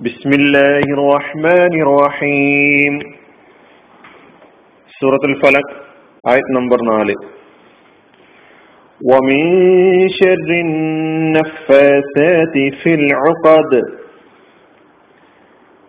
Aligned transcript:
بسم 0.00 0.30
الله 0.32 0.84
الرحمن 0.96 1.72
الرحيم 1.86 2.94
سورة 5.00 5.22
الفلق 5.24 5.66
آية 6.24 6.46
نمبر 6.50 6.78
4 6.90 7.14
ومن 9.00 9.42
شر 10.18 10.48
النفاثات 10.66 12.54
في 12.80 12.90
العقد 12.94 13.72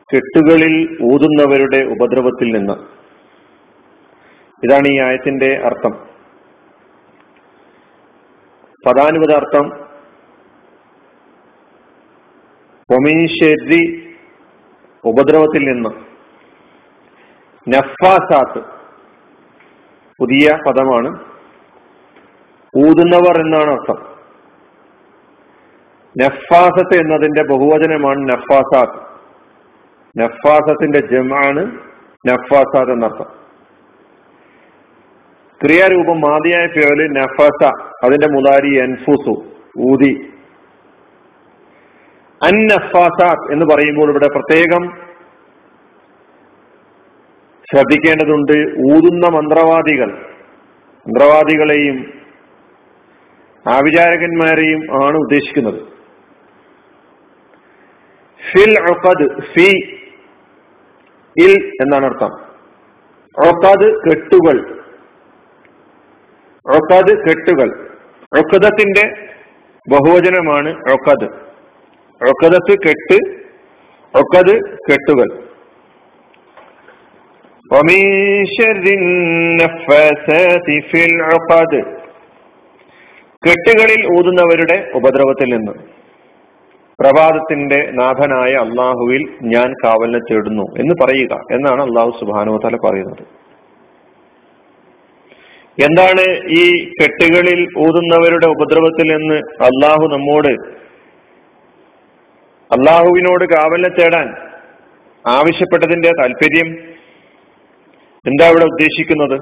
കെട്ടുകളിൽ 0.09 0.75
ഊതുന്നവരുടെ 1.11 1.79
ഉപദ്രവത്തിൽ 1.93 2.47
നിന്ന് 2.51 2.75
ഇതാണ് 4.63 4.87
ഈ 4.87 4.97
ആയത്തിന്റെ 4.99 5.49
അർത്ഥം 5.63 5.93
പദാനുപത 8.83 9.31
ഒമീശരി 12.92 14.14
ഉപദ്രവത്തിൽ 15.04 15.72
നിന്ന് 15.72 15.90
നഫാസാത്ത് 17.68 18.66
പുതിയ 20.20 20.58
പദമാണ്. 20.66 21.24
ഊതുന്നവർ 22.78 23.40
എന്നാണ് 23.40 23.70
അർത്ഥം. 23.70 24.14
നഫാസത്ത് 26.22 27.00
എന്നതിന്റെ 27.00 27.42
ബഹുവചനമാണ് 27.42 28.28
നഫാസാത്ത് 28.28 29.14
നഫാസത്തിന്റെ 30.18 30.98
ജമാണ് 31.12 31.78
നഫാസാത്ത് 32.28 32.92
എന്നർത്ഥം. 32.92 33.26
ക്രിയാരൂപം 35.62 36.20
മാതിയായ 36.20 36.66
പേര് 36.66 37.16
നഫാസ 37.16 37.70
അതിന്റെ 38.04 38.26
മുതാരി 38.26 38.78
എൻഫുസു 38.78 39.44
ഊതി. 39.80 40.33
അന്നഫാസാത്ത് 42.44 43.52
എന്ന് 43.52 43.74
പറയുമ്പോൾ 43.74 44.10
ഇവിടെ 44.10 44.28
പ്രത്യേകം 44.28 44.96
ശ്രദ്ധിക്കേണ്ടതുണ്ട് 47.72 48.52
ഊതുന്ന 48.94 49.28
മന്ത്രവാദികൾ. 49.28 50.12
മന്ത്രവാദികളെയും 51.08 52.12
ആവിചാരകന്മാരെയും 53.68 55.04
ആണ് 55.04 55.16
ഉദ്ദേശിക്കുന്നത്. 55.16 55.82
ഫിൽ 58.52 58.90
ഒക്കത് 58.90 59.42
ഫി 59.42 59.98
ഇൽ 61.42 61.72
എന്നാണ് 61.80 62.04
അർത്ഥം. 62.06 62.30
ഒക്കത് 63.48 63.94
കെട്ടുകൾ. 63.94 64.78
ഒക്കത് 66.74 67.18
കെട്ടുകൾ. 67.18 67.88
ഒക്കതത്തിന്റെ 68.38 69.28
ബഹുവചനമാണ് 69.88 70.70
ഒക്കത് 70.92 71.43
ഒക്കദത്ത് 72.22 72.72
കെട്ട് 72.72 73.44
ഒക്കത് 74.18 74.76
കെട്ടുകൾ. 74.76 75.44
കെട്ടുകളിൽ 83.46 84.18
ഊതുന്നവരുടെ 84.18 84.90
ഉപദ്രവത്തിൽ 84.94 85.56
നിന്ന്. 85.56 85.72
പ്രഭാതത്തിന്റെ 87.00 87.90
നാഥനായ 87.90 88.52
അള്ളാഹുവിൽ 88.52 89.34
ഞാൻ 89.42 89.72
കാവലിനെ 89.84 90.18
തേടുന്നു 90.18 90.62
എന്ന് 90.62 90.94
പറയുക 91.04 91.40
എന്നാണ് 91.52 91.82
അള്ളാഹു 91.82 92.10
സുബാനുവല 92.20 92.76
പറയുന്നത്. 92.76 93.44
എന്താണ് 95.82 96.48
ഈ 96.50 96.90
കെട്ടുകളിൽ 97.02 97.60
ഊതുന്നവരുടെ 97.78 98.46
ഉപദ്രവത്തിൽ 98.46 99.16
നിന്ന് 99.16 99.64
അള്ളാഹു 99.64 100.08
നമ്മോട് 100.12 100.83
അള്ളാഹുവിനോട് 102.74 103.44
കാവല 103.54 103.88
തേടാൻ 103.88 104.28
ആവശ്യപ്പെട്ടതിന്റെ 105.24 106.10
താല്പര്യം 106.20 106.68
എന്താ 108.24 108.46
ഇവിടെ 108.50 108.64
ഉദ്ദേശിക്കുന്നത്? 108.64 109.36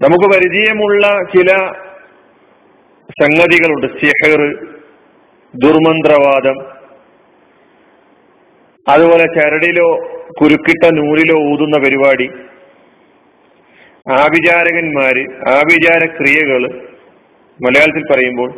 നമുക്ക് 0.00 0.26
പരിചയമുള്ള 0.34 1.06
ചില 1.36 1.50
സംഗതികളുണ്ട്. 3.22 3.86
സിഹർ 4.00 4.42
ദുർമന്ത്രവാദം 5.54 6.58
അതുപോലെ 8.86 9.24
ചരടിലോ 9.26 9.88
കുരുക്കിട്ട 10.40 10.84
നൂലിലോ 10.92 11.36
ഊതുന്ന 11.52 11.76
പരിപാടി 11.78 12.28
ആഭിചാരകന്മാര് 14.12 15.24
ആഭിചാര 15.54 16.04
ക്രിയകൾ 16.18 16.62
മലയാളത്തിൽ 17.58 18.04
പറയുമ്പോൾ 18.12 18.50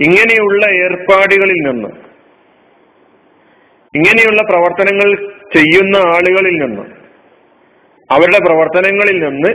ഇങ്ങനെയുള്ള 0.00 0.66
ഏർപ്പാടുകളിൽ 0.66 1.60
നിന്ന് 1.70 1.88
ഇങ്ങനെയുള്ള 3.94 4.42
പ്രവർത്തനങ്ങൾ 4.42 5.08
ചെയ്യുന്ന 5.56 5.96
ആളുകളിൽ 5.96 6.54
നിന്ന് 6.62 6.82
അവരുടെ 8.10 8.38
പ്രവർത്തനങ്ങളിൽ 8.38 9.24
നിന്ന് 9.24 9.50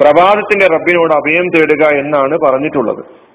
പ്രഭാതത്തിന്റെ 0.00 0.66
റബ്ബിനോട് 0.66 1.12
അഭയം 1.12 1.46
തേടുക 1.48 1.84
എന്നാണ് 1.86 2.38
പറഞ്ഞിട്ടുള്ളത്. 2.38 3.28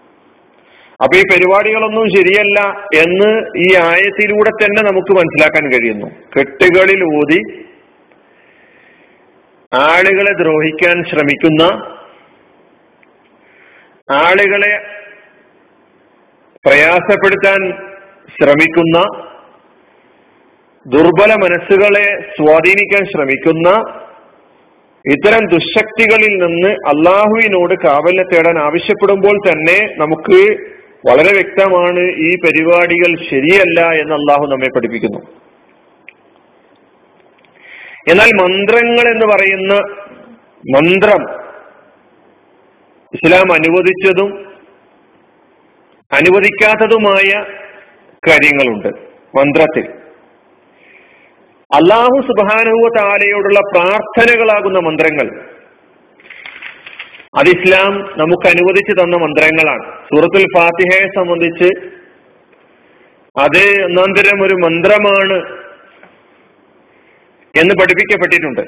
അപ്പൊ 1.03 1.15
ഈ 1.17 1.21
പരിപാടികളൊന്നും 1.21 2.05
ശരിയല്ല 2.05 2.59
എന്ന് 2.95 3.29
ഈ 3.57 3.75
ആയത്തിലൂടെ 3.75 4.49
തന്നെ 4.49 4.81
നമുക്ക് 4.81 5.11
മനസ്സിലാക്കാൻ 5.11 5.71
കഴിയുന്നു. 5.71 6.07
കെട്ടുകളിൽ 6.37 7.03
ഊതി 7.03 7.39
ആളുകളെ 9.73 10.31
ദ്രോഹിക്കാൻ 10.31 11.03
ശ്രമിക്കുന്ന 11.03 11.63
ആളുകളെ 14.11 14.73
പ്രയാസപ്പെടുത്താൻ 16.65 17.61
ശ്രമിക്കുന്ന 18.35 18.97
ദുർബല 20.85 21.31
മനസ്സുകളെ 21.35 22.33
സ്വാധീനിക്കാൻ 22.35 23.05
ശ്രമിക്കുന്ന 23.05 23.69
ഇത്തരം 25.05 25.45
ദുശക്തികളിൽ 25.45 26.33
നിന്ന് 26.35 26.69
അള്ളാഹുവിനോട് 26.69 27.73
കാവലിനെ 27.87 28.23
തേടാൻ 28.23 28.59
ആവശ്യപ്പെടുമ്പോൾ 28.59 29.49
തന്നെ 29.49 29.77
നമുക്ക് 29.97 30.39
വളരെ 31.09 31.31
വ്യക്തമാണ് 31.33 31.99
ഈ 31.99 32.35
പരിപാടികൾ 32.35 33.11
ശരിയല്ല 33.29 33.79
എന്ന് 33.91 34.13
അള്ളാഹു 34.13 34.45
നമ്മെ 34.45 34.67
പഠിപ്പിക്കുന്നു. 34.67 35.19
എന്നാൽ 38.09 38.29
മന്ത്രങ്ങൾ 38.41 39.05
എന്ന് 39.11 39.25
പറയുന്ന 39.25 39.73
മന്ത്രം 40.77 41.21
ഇസ്ലാം 43.13 43.53
അനുവദിച്ചതും 43.53 44.52
അനുവദിക്കാത്തതുമായ 46.13 47.43
കാര്യങ്ങളുണ്ട്. 48.29 48.87
മന്ത്രത്തിൽ. 49.37 49.91
അള്ളാഹു 51.73 52.21
സുബാനുവ 52.21 52.89
താലയോടുള്ള 52.97 53.59
പ്രാർത്ഥനകളാകുന്ന 53.59 54.79
മന്ത്രങ്ങൾ. 54.79 55.41
അത് 57.37 57.47
ഇസ്ലാം 57.47 58.13
നമുക്ക് 58.17 58.47
അനുവദിച്ചു 58.47 59.01
തന്ന 59.01 59.17
മന്ത്രങ്ങളാണ്. 59.17 60.05
സൂറത്തുൽ 60.05 60.45
ഫാത്തിഹയെ 60.55 61.07
സംബന്ധിച്ച് 61.07 61.69
അത് 63.39 63.83
ഒന്നാന്തരം 63.83 64.43
ഒരു 64.43 64.53
മന്ത്രമാണ് 64.53 65.57
എന്ന് 67.59 67.75
പഠിപ്പിക്കപ്പെട്ടിട്ടുണ്ട്. 67.75 68.61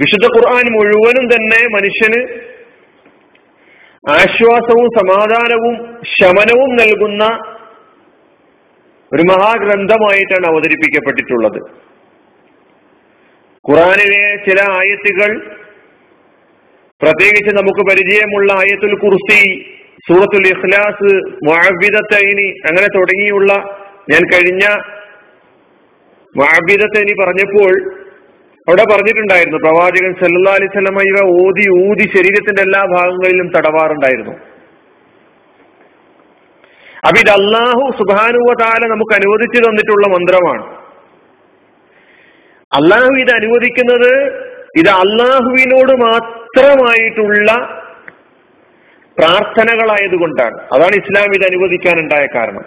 വിശുദ്ധ 0.00 0.24
ഖുർആൻ 0.24 0.72
മുഴുവനും 0.72 1.26
തന്നെ 1.26 1.66
മനുഷ്യന് 1.76 2.49
ആശ്വാസവും 4.10 4.88
സമാധാനവും 4.98 5.74
ശമനവും 6.14 6.70
നൽകുന്ന 6.76 7.24
ഒരു 9.12 9.22
മഹാഗ്രന്ഥമായിട്ടാണ് 9.22 10.46
അവതരിപ്പിക്കപ്പെട്ടിട്ടുള്ളത്. 10.46 11.60
ഖുറാനിലെ 13.64 14.22
ചില 14.46 14.60
ആയത്തുകൾ 14.78 15.30
പ്രത്യേകിച്ച് 17.00 17.52
നമുക്ക് 17.56 17.82
പരിചയമുള്ള 17.90 18.52
ആയത്തുൽ 18.52 18.94
കുർസി 18.94 19.40
സൂറത്തുൽ 20.08 20.46
ഇഖ്ലാസ് 20.48 21.10
മുഅബിദത്തൈനി 21.46 22.48
അങ്ങനെ 22.66 22.88
തുടങ്ങിയുള്ള 22.96 23.52
ഞാൻ 24.10 24.22
കഴിഞ്ഞ 24.32 24.64
മുഅബിദത്തൈനി 26.34 27.14
പറഞ്ഞപ്പോൾ 27.22 27.72
അവിടെ 28.70 28.84
പറഞ്ഞിട്ടുണ്ടായിരുന്നു 28.90 29.58
പ്രവാചകൻ 29.58 30.12
സല്ലാ 30.12 30.52
അലിസ്ലമ 30.52 31.02
ഇവ 31.02 31.22
ഊതി 31.30 31.88
ഊതി 31.88 32.10
ശരീരത്തിന്റെ 32.16 32.62
എല്ലാ 32.62 32.84
ഭാഗങ്ങളിലും 32.84 33.52
തടവാറുണ്ടായിരുന്നു. 33.56 34.30
അപ്പൊ 37.08 37.20
ഇത് 37.20 37.30
അള്ളാഹു 37.30 37.92
സുബാനുവതാല 37.98 38.86
നമുക്ക് 38.86 39.14
അനുവദിച്ചു 39.14 39.58
തന്നിട്ടുള്ള 39.58 40.06
മന്ത്രമാണ്. 40.06 40.62
അള്ളാഹു 42.72 43.10
ഇത് 43.10 43.30
അനുവദിക്കുന്നത് 43.30 44.34
ഇത് 44.76 44.88
അള്ളാഹുവിനോട് 44.88 45.92
മാത്രമായിട്ടുള്ള 46.02 47.52
പ്രാർത്ഥനകളായതുകൊണ്ടാണ്. 49.18 50.60
അതാണ് 50.72 50.94
ഇസ്ലാം 50.94 51.34
ഇത് 51.34 51.44
അനുവദിക്കാനുണ്ടായ 51.44 52.26
കാരണം. 52.34 52.64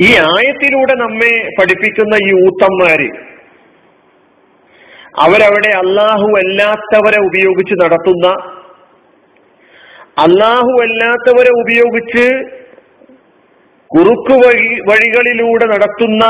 ഈ 0.00 0.14
ആയത്തിലൂടെ 0.16 0.94
നമ്മെ 0.94 1.48
പഠിപ്പിക്കുന്ന 1.60 2.14
ഈ 2.14 2.46
ഊത്തന്മാര് 2.46 3.31
അവരവിടെ 5.14 5.68
അള്ളാഹു 5.68 6.28
അല്ലാത്തവരെ 6.36 7.18
ഉപയോഗിച്ച് 7.20 7.74
നടത്തുന്ന 7.82 8.26
അള്ളാഹു 10.18 10.72
അല്ലാത്തവരെ 10.82 11.52
ഉപയോഗിച്ച് 11.60 12.24
കുറുക്കു 13.90 14.34
വഴി 14.34 14.68
വഴികളിലൂടെ 14.88 15.66
നടത്തുന്ന 15.66 16.24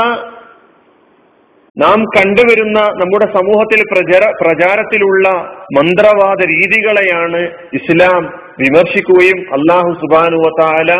നാം 1.77 1.99
കണ്ടുവരുന്ന 2.17 2.79
നമ്മുടെ 2.95 3.27
സമൂഹത്തിൽ 3.33 3.79
പ്രചാര 3.91 4.23
പ്രചാരത്തിലുള്ള 4.41 5.27
മന്ത്രവാദ 5.75 6.41
രീതികളെയാണ് 6.43 7.39
ഇസ്ലാം 7.73 8.23
വിമർശിക്കുകയും 8.59 9.39
അള്ളാഹു 9.53 9.91
സുബാനുവത്താല 9.93 10.91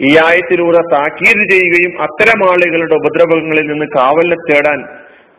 ഈ 0.00 0.10
ആയത്തിലൂടെ 0.16 0.82
താക്കീത് 0.92 1.42
ചെയ്യുകയും 1.50 1.92
അത്തരം 2.02 2.50
ആളുകളുടെ 2.50 2.94
ഉപദ്രവങ്ങളിൽ 2.94 3.66
നിന്ന് 3.66 3.86
കാവലിനെ 3.96 4.38
തേടാൻ 4.50 4.80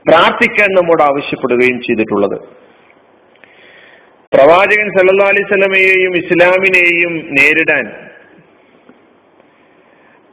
പ്രാർത്ഥിക്കാൻ 0.08 0.70
നമ്മോട് 0.72 1.04
ആവശ്യപ്പെടുകയും 1.04 1.80
ചെയ്തിട്ടുള്ളത്. 1.82 2.38
പ്രവാചകൻ 4.32 4.88
സല്ലാ 4.96 5.28
അലൈഹി 5.28 5.48
സ്വലമയെയും 5.48 6.14
ഇസ്ലാമിനെയും 6.16 7.14
നേരിടാൻ 7.38 7.86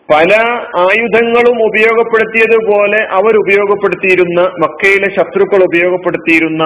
പല 0.08 0.32
ആയുധങ്ങളും 0.78 1.56
ഉപയോഗപ്പെടുത്തിയതുപോലെ 1.68 3.00
അവർ 3.18 3.34
ഉപയോഗപ്പെടുത്തിയിരുന്ന 3.36 4.40
മക്കയിലെ 4.64 5.08
ശത്രുക്കൾ 5.16 5.62
ഉപയോഗപ്പെടുത്തിയിരുന്ന 5.62 6.64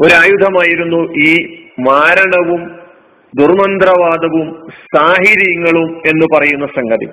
ഒരായുധമായിരുന്നു 0.00 1.00
ഈ 1.24 1.32
മാരണവും 1.80 2.62
ദുർമന്ത്രവാദവും 3.40 4.48
സാഹിര്യങ്ങളും 4.94 6.02
എന്ന് 6.06 6.26
പറയുന്ന 6.34 6.66
സംഗതി. 6.66 7.08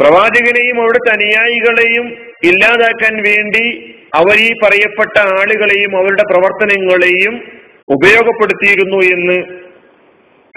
പ്രവാചകനെയും 0.00 0.80
അവിടുത്തെ 0.80 1.10
അനുയായികളെയും 1.12 2.06
ഇല്ലാതാക്കാൻ 2.44 3.22
വേണ്ടി 3.22 3.96
അവർ 4.14 4.36
ഈ 4.36 4.52
പറയപ്പെട്ട 4.62 5.18
ആളുകളെയും 5.18 5.96
അവരുടെ 5.96 6.22
പ്രവർത്തനങ്ങളെയും 6.30 7.34
ഉപയോഗപ്പെടുത്തിയിരുന്നു 7.88 8.96
എന്ന് 8.96 9.36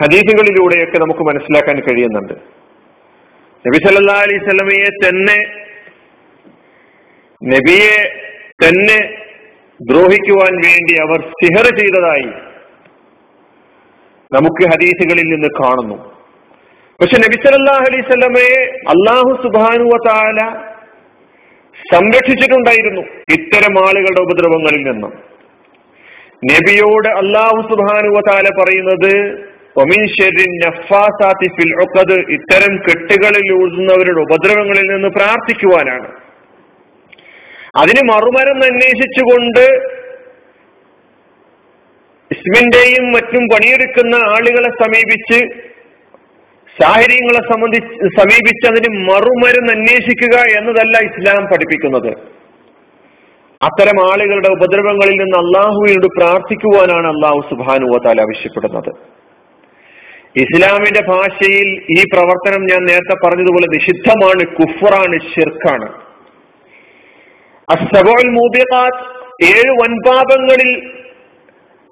ഹദീസുകളിലൂടെയൊക്കെ 0.04 0.98
നമുക്ക് 0.98 1.19
മനസ്സിലാക്കാൻ 1.19 1.80
കഴിയുന്നുണ്ട്. 1.80 2.34
നബി 3.68 3.78
സല്ലാ 3.78 4.13
അലൈഹി 4.13 4.40
സ്വലമയെ 4.40 4.90
തന്നെ 5.06 5.38
നബിയെ 7.42 8.00
തന്നെ 8.66 9.00
ദ്രോഹിക്കുവാൻ 9.81 10.54
വേണ്ടി 10.66 10.94
അവർ 10.94 11.22
സിഹർ 11.22 11.75
ചെയ്തതായി 11.75 12.30
നമുക്ക് 14.31 14.63
ഹദീസുകളിൽ 14.74 15.24
നിന്ന് 15.24 15.48
കാണുന്നു. 15.48 16.12
പക്ഷെ 17.01 17.18
നബി 17.18 17.36
സല്ലാഹു 17.36 17.86
അലൈഹി 17.86 18.01
സ്വലമയെ 18.01 18.60
അള്ളാഹു 18.94 19.31
സുബാനുവ 19.44 19.94
താല 20.07 20.40
സംരക്ഷിച്ചിട്ടുണ്ടായിരുന്നു 21.92 23.01
ഇത്തരം 23.31 23.74
ആളുകളുടെ 23.86 24.22
ഉപദ്രവങ്ങളിൽ 24.22 24.84
നിന്ന്. 24.90 25.10
നബിയോട് 26.51 27.10
അള്ളാഹു 27.22 27.60
സുബാനുവ 27.72 28.19
താല 28.30 28.50
പറയുന്നത് 28.60 29.13
ഇത്തരം 32.36 32.74
കെട്ടുകളിൽ 32.88 33.48
ഊതുന്നവരുടെ 33.54 34.22
ഉപദ്രവങ്ങളിൽ 34.22 34.88
നിന്ന് 34.92 35.07
പ്രാർത്ഥിക്കുവാനാണ്. 35.07 36.10
അതിന് 37.81 38.01
മറുമരം 38.12 38.57
അന്വേഷിച്ചുകൊണ്ട് 38.69 39.66
ഇസ്മിന്റെയും 42.31 43.06
മറ്റും 43.12 43.44
പണിയെടുക്കുന്ന 43.54 44.16
ആളുകളെ 44.16 44.69
സമീപിച്ച് 44.84 45.39
സാഹചര്യങ്ങളെ 46.81 47.42
സംബന്ധിച്ച് 47.52 48.08
സമീപിച്ച് 48.20 48.68
അതിന് 48.68 48.90
മറുമരുന്ന് 49.10 49.72
അന്വേഷിക്കുക 49.74 50.36
എന്നതല്ല 50.58 50.98
ഇസ്ലാം 51.00 51.44
പഠിപ്പിക്കുന്നത്. 51.46 52.12
അത്തരം 53.62 54.12
ആളുകളുടെ 54.12 54.48
ഉപദ്രവങ്ങളിൽ 54.48 55.16
നിന്ന് 55.24 55.38
അള്ളാഹുവിനോട് 55.38 56.08
പ്രാർത്ഥിക്കുവാനാണ് 56.20 57.08
അള്ളാഹു 57.08 57.42
സുബാനുവത്താൽ 57.50 58.22
ആവശ്യപ്പെടുന്നത്. 58.22 58.92
ഇസ്ലാമിന്റെ 60.36 61.02
ഭാഷയിൽ 61.02 61.68
ഈ 61.98 62.04
പ്രവർത്തനം 62.14 62.62
ഞാൻ 62.72 62.81
നേരത്തെ 62.86 63.16
പറഞ്ഞതുപോലെ 63.25 63.68
നിഷിദ്ധമാണ് 63.74 64.44
കുഫറാണ് 64.58 65.20
ഷിർക്കാണ് 65.34 65.90
അസബോൽ 67.68 68.28
മൂബിഖാത്ത് 68.30 69.04
ഏഴ് 69.46 69.72
വൻപാപങ്ങളിൽ 69.81 70.72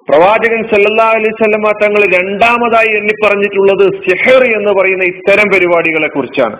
പ്രവാചകൻ 0.08 0.62
സല്ലാ 0.68 1.04
അലൈഹി 1.04 1.28
സ്വലമ 1.28 1.70
തങ്ങൾ 1.82 2.02
രണ്ടാമതായി 2.16 2.88
എണ്ണി 2.96 3.26
പറഞ്ഞിട്ടുള്ളത് 3.26 3.84
സെഹർ 4.06 4.42
എന്ന് 4.44 4.72
പറയുന്ന 4.80 5.04
ഇത്തരം 5.04 5.48
പരിപാടികളെ 5.48 6.08
കുറിച്ചാണ്. 6.08 6.56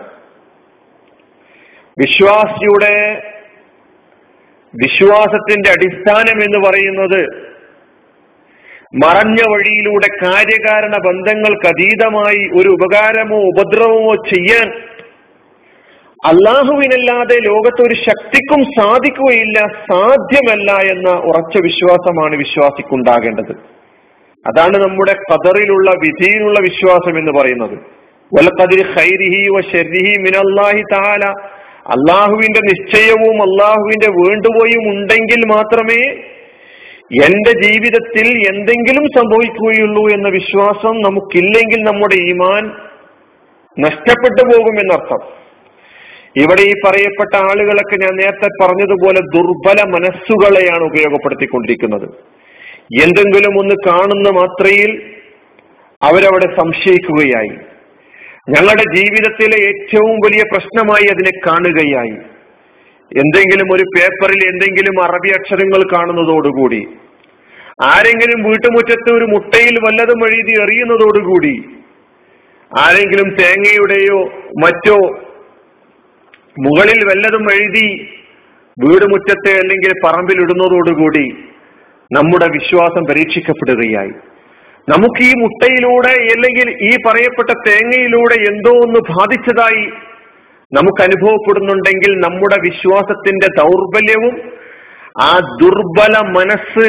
വിശ്വാസിയുടെ 1.98 2.94
വിശ്വാസത്തിന്റെ 4.74 5.70
അടിസ്ഥാനം 5.70 6.38
എന്ന് 6.44 6.58
പറയുന്നത് 6.68 7.20
മറഞ്ഞ 9.04 9.40
വഴിയിലൂടെ 9.42 10.08
കാര്യകാരണ 10.22 10.96
ബന്ധങ്ങൾക്ക് 10.96 11.66
അതീതമായി 11.66 12.42
ഒരു 12.60 12.68
ഉപകാരമോ 12.68 13.38
ഉപദ്രവമോ 13.42 14.14
ചെയ്യാൻ 14.14 14.66
അള്ളാഹുവിനല്ലാതെ 16.24 17.38
ലോകത്ത് 17.40 17.86
ഒരു 17.86 17.94
ശക്തിക്കും 17.94 18.64
സാധിക്കുകയില്ല 18.64 19.60
സാധ്യമല്ല 19.60 20.72
എന്ന 20.72 21.08
ഉറച്ച 21.08 21.62
വിശ്വാസമാണ് 21.62 22.36
വിശ്വാസിക്കുണ്ടാകേണ്ടത്. 22.36 23.52
അതാണ് 24.46 24.78
നമ്മുടെ 24.82 25.12
കതറിലുള്ള 25.12 25.90
വിധിയിലുള്ള 25.90 26.60
വിശ്വാസം 26.60 27.18
എന്ന് 27.18 27.32
പറയുന്നത്. 27.40 27.78
അള്ളാഹുവിന്റെ 31.86 32.60
നിശ്ചയവും 32.60 33.42
അള്ളാഹുവിന്റെ 33.42 34.06
വേണ്ടുപോയും 34.06 34.94
ഉണ്ടെങ്കിൽ 34.94 35.44
മാത്രമേ 35.44 36.02
എന്റെ 37.24 37.62
ജീവിതത്തിൽ 37.62 38.48
എന്തെങ്കിലും 38.48 39.04
സംഭവിക്കുകയുള്ളൂ 39.04 40.08
എന്ന 40.10 40.28
വിശ്വാസം 40.28 41.02
നമുക്കില്ലെങ്കിൽ 41.02 41.82
നമ്മുടെ 41.82 42.14
ഈമാൻ 42.14 42.64
നഷ്ടപ്പെട്ടു 43.78 44.56
പോകുമെന്നർത്ഥം. 44.56 45.41
ഇവിടെ 46.36 46.62
ഈ 46.62 46.72
പറയപ്പെട്ട 46.86 47.36
ആളുകളൊക്കെ 47.36 47.96
ഞാൻ 48.04 48.14
നേരത്തെ 48.16 48.48
പറഞ്ഞതുപോലെ 48.62 49.20
ദുർബല 49.20 49.78
മനസ്സുകളെയാണ് 49.88 50.84
ഉപയോഗപ്പെടുത്തിക്കൊണ്ടിരിക്കുന്നത്. 50.84 52.06
എന്തെങ്കിലും 53.02 53.58
ഒന്ന് 53.58 53.74
കാണുന്ന 53.86 54.28
മാത്രയിൽ 54.30 55.02
അവരവിടെ 56.02 56.46
സംശയിക്കുകയായി. 56.60 57.52
ഞങ്ങളുടെ 58.50 58.84
ജീവിതത്തിലെ 58.96 59.58
ഏറ്റവും 59.66 60.14
വലിയ 60.14 60.42
പ്രശ്നമായി 60.52 61.06
അതിനെ 61.06 61.32
കാണുകയായി. 61.46 62.16
എന്തെങ്കിലും 63.12 63.74
ഒരു 63.74 63.84
പേപ്പറിൽ 63.96 64.40
എന്തെങ്കിലും 64.44 65.04
അറബി 65.04 65.30
അക്ഷരങ്ങൾ 65.30 65.82
കാണുന്നതോടുകൂടി 65.92 66.82
ആരെങ്കിലും 67.82 68.40
വീട്ടുമുറ്റത്ത് 68.42 69.10
ഒരു 69.10 69.24
മുട്ടയിൽ 69.24 69.78
വല്ലതും 69.84 70.20
എഴുതി 70.28 70.52
എറിയുന്നതോടുകൂടി 70.62 71.54
ആരെങ്കിലും 72.78 73.28
തേങ്ങയുടെയോ 73.40 74.18
മറ്റോ 74.60 75.21
മുകളിൽ 76.60 77.04
വല്ലതും 77.04 77.52
എഴുതി 77.52 78.08
വീട് 78.78 79.04
മുറ്റത്തെ 79.04 79.58
അല്ലെങ്കിൽ 79.58 79.92
പറമ്പിൽ 80.04 80.42
ഇടുന്നതോടുകൂടി 80.42 81.34
നമ്മുടെ 82.12 82.46
വിശ്വാസം 82.48 83.02
പരീക്ഷിക്കപ്പെടുകയായി. 83.10 84.10
നമുക്ക് 84.88 85.22
ഈ 85.22 85.32
മുട്ടയിലൂടെ 85.34 86.08
അല്ലെങ്കിൽ 86.08 86.70
ഈ 86.82 86.96
പറയപ്പെട്ട 87.06 87.52
തേങ്ങയിലൂടെ 87.68 88.34
എന്തോ 88.34 88.70
ഒന്ന് 88.70 89.00
ബാധിച്ചതായി 89.00 89.84
നമുക്ക് 90.72 91.02
അനുഭവപ്പെടുന്നുണ്ടെങ്കിൽ 91.02 92.12
നമ്മുടെ 92.18 92.56
വിശ്വാസത്തിന്റെ 92.60 93.46
ദൗർബല്യവും 93.46 94.52
ആ 95.20 95.38
ദുർബല 95.62 96.28
മനസ്സ് 96.28 96.86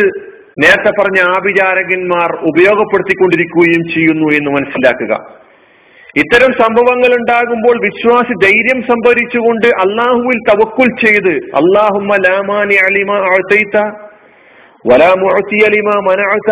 നേരത്തെ 0.63 1.01
പറഞ്ഞ 1.01 1.20
ആഭിചാരകന്മാർ 1.20 2.36
ഉപയോഗപ്പെടുത്തിക്കൊണ്ടിരിക്കുകയും 2.41 3.84
ചെയ്യുന്നു 3.93 4.27
എന്ന് 4.34 4.51
മനസ്സിലാക്കുക. 4.51 5.43
ഇത്തരം 6.15 6.51
സംഭവങ്ങൾ 6.53 7.12
ഉണ്ടാകുമ്പോൾ 7.15 7.75
വിശ്വാസി 7.86 8.34
ധൈര്യം 8.43 8.82
സംഭരിച്ചുകൊണ്ട് 8.82 9.67
അള്ളാഹുവിൽ 9.67 10.39
തവക്കുൽ 10.50 10.89
ചെയ്ത് 11.05 11.34
അള്ളാഹുമ്മ 11.62 12.15
ലാമാനി 12.15 12.75
മനഅത്ത 16.08 16.51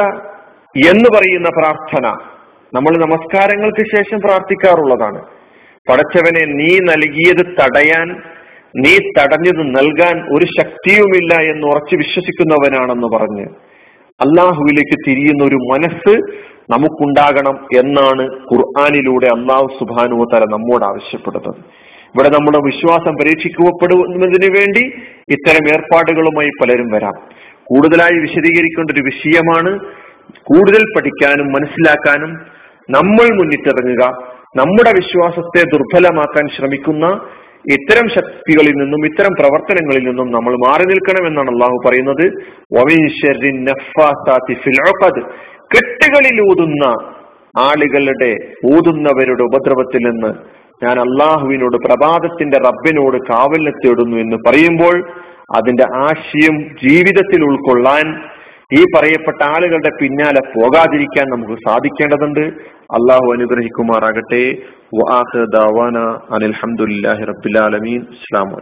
എന്ന് 0.90 1.10
പറയുന്ന 1.18 1.50
പ്രാർത്ഥന. 1.50 2.06
നമ്മൾ 2.74 2.94
നമസ്കാരങ്ങൾക്ക് 2.98 3.84
ശേഷം 3.96 4.20
പ്രാർത്ഥിക്കാറുള്ളതാണ്. 4.20 5.22
പടച്ചവനെ 5.90 6.46
നീ 6.46 6.80
നൽകിയത് 6.80 7.46
തടയാൻ 7.60 8.08
നീ 8.76 8.98
തടഞ്ഞത് 9.20 9.62
നൽകാൻ 9.78 10.18
ഒരു 10.36 10.46
ശക്തിയുമില്ല 10.46 11.34
എന്ന് 11.52 11.68
ഉറച്ചു 11.68 11.96
വിശ്വസിക്കുന്നവനാണെന്ന് 11.96 13.18
പറഞ്ഞ് 13.18 13.46
അള്ളാഹുവിലേക്ക് 14.22 14.98
തിരിയുന്ന 15.08 15.44
ഒരു 15.44 15.56
മനസ്സ് 15.56 16.42
നമുക്കുണ്ടാകണം 16.70 17.68
എന്നാണ് 17.78 18.22
ഖുർആാനിലൂടെ 18.22 19.28
അള്ളാഹു 19.28 19.68
സുബാനുവ 19.80 20.26
തല 20.34 20.46
നമ്മോട് 20.50 20.86
ആവശ്യപ്പെടുന്നത്. 20.86 21.56
ഇവിടെ 22.16 22.30
നമ്മുടെ 22.30 22.58
വിശ്വാസം 22.58 23.14
പരീക്ഷിക്കപ്പെടുന്നതിന് 23.22 24.58
വേണ്ടി 24.58 24.84
ഇത്തരം 25.30 25.70
ഏർപ്പാടുകളുമായി 25.70 26.50
പലരും 26.62 26.90
വരാം. 26.92 27.14
കൂടുതലായി 27.64 28.20
വിശദീകരിക്കേണ്ട 28.20 28.92
ഒരു 28.92 29.02
വിഷയമാണ് 29.02 29.80
കൂടുതൽ 30.44 30.84
പഠിക്കാനും 30.84 31.48
മനസ്സിലാക്കാനും 31.54 32.34
നമ്മൾ 32.90 33.36
മുന്നിട്ടിറങ്ങുക 33.36 34.04
നമ്മുടെ 34.58 34.92
വിശ്വാസത്തെ 34.94 35.64
ദുർബലമാക്കാൻ 35.64 36.48
ശ്രമിക്കുന്ന 36.58 37.06
ഇത്തരം 37.66 38.10
ശക്തികളിൽ 38.10 38.72
നിന്നും 38.72 39.06
ഇത്തരം 39.06 39.32
പ്രവർത്തനങ്ങളിൽ 39.32 40.04
നിന്നും 40.04 40.32
നമ്മൾ 40.32 40.58
മാറി 40.58 40.86
നിൽക്കണം 40.86 41.28
എന്നാണ് 41.28 41.50
അള്ളാഹു 41.50 41.78
പറയുന്നത്. 41.88 42.26
കെട്ടുകളിൽ 45.76 46.42
ഊതുന്ന 46.42 46.84
ആളുകളുടെ 47.58 48.38
ഊതുന്നവരുടെ 48.76 49.44
ഉപദ്രവത്തിൽ 49.44 49.98
നിന്ന് 49.98 50.34
ഞാൻ 50.84 51.00
അള്ളാഹുവിനോട് 51.00 51.78
പ്രഭാതത്തിന്റെ 51.78 52.58
റബ്ബിനോട് 52.58 53.18
കാവലിനെ 53.18 53.72
തേടുന്നു 53.72 54.18
എന്ന് 54.18 54.36
പറയുമ്പോൾ 54.48 55.12
അതിന്റെ 55.56 55.84
ആശയം 55.84 56.58
ജീവിതത്തിൽ 56.84 57.44
ഉൾക്കൊള്ളാൻ 57.44 58.24
ഈ 58.74 58.84
പറയപ്പെട്ട 58.96 59.44
ആളുകളുടെ 59.44 59.90
പിന്നാലെ 60.02 60.40
പോകാതിരിക്കാൻ 60.40 61.26
നമുക്ക് 61.30 61.54
സാധിക്കേണ്ടതുണ്ട്. 61.54 62.40
അള്ളാഹു 62.98 63.32
അനുഗ്രഹിക്കുമാറാകട്ടെ. 63.34 64.44
അനിൽഹമുല്ലാഹി 66.36 67.24
റബ്ബിലാലമീൻ 67.24 68.02
അസ്ലാം 68.02 68.48
വലൈക്കും 68.48 68.60